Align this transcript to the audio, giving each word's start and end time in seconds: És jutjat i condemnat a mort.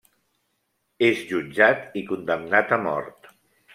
És 1.09 1.21
jutjat 1.33 1.85
i 2.01 2.03
condemnat 2.13 2.77
a 2.79 2.81
mort. 2.89 3.31